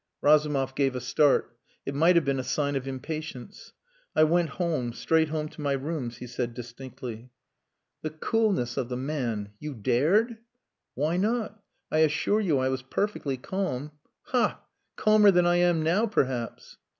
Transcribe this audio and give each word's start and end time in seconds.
Razumov 0.19 0.73
gave 0.73 0.95
a 0.95 0.99
start. 0.99 1.55
It 1.85 1.93
might 1.93 2.15
have 2.15 2.25
been 2.25 2.39
a 2.39 2.43
sign 2.43 2.75
of 2.75 2.87
impatience. 2.87 3.73
"I 4.15 4.23
went 4.23 4.49
home. 4.49 4.93
Straight 4.93 5.29
home 5.29 5.47
to 5.49 5.61
my 5.61 5.73
rooms," 5.73 6.17
he 6.17 6.25
said 6.25 6.55
distinctly. 6.55 7.29
"The 8.01 8.09
coolness 8.09 8.77
of 8.77 8.89
the 8.89 8.97
man! 8.97 9.51
You 9.59 9.75
dared?" 9.75 10.37
"Why 10.95 11.17
not? 11.17 11.61
I 11.91 11.99
assure 11.99 12.41
you 12.41 12.57
I 12.57 12.69
was 12.69 12.81
perfectly 12.81 13.37
calm. 13.37 13.91
Ha! 14.23 14.61
Calmer 14.95 15.29
than 15.29 15.45
I 15.45 15.57
am 15.57 15.83
now 15.83 16.07
perhaps." 16.07 16.77